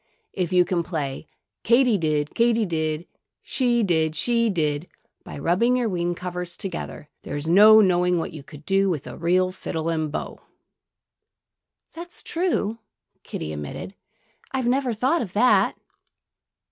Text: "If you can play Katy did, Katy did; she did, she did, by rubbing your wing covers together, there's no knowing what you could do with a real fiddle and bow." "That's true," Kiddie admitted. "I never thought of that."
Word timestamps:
"If 0.33 0.51
you 0.51 0.65
can 0.65 0.81
play 0.81 1.27
Katy 1.61 1.99
did, 1.99 2.33
Katy 2.33 2.65
did; 2.65 3.05
she 3.43 3.83
did, 3.83 4.15
she 4.15 4.49
did, 4.49 4.87
by 5.23 5.37
rubbing 5.37 5.77
your 5.77 5.89
wing 5.89 6.15
covers 6.15 6.57
together, 6.57 7.07
there's 7.21 7.47
no 7.47 7.81
knowing 7.81 8.17
what 8.17 8.33
you 8.33 8.41
could 8.41 8.65
do 8.65 8.89
with 8.89 9.05
a 9.05 9.15
real 9.15 9.51
fiddle 9.51 9.89
and 9.89 10.11
bow." 10.11 10.39
"That's 11.93 12.23
true," 12.23 12.79
Kiddie 13.21 13.53
admitted. 13.53 13.93
"I 14.51 14.59
never 14.63 14.91
thought 14.91 15.21
of 15.21 15.33
that." 15.33 15.77